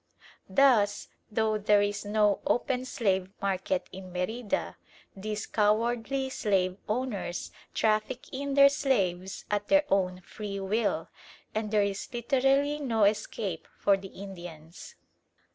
[0.49, 4.77] Thus, though there is no open slave market in Merida,
[5.15, 11.07] these cowardly slave owners traffic in their slaves at their own free will,
[11.53, 14.95] and there is literally no escape for the Indians.